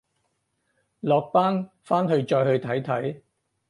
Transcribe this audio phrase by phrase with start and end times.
[1.01, 3.21] 落班翻去再去睇睇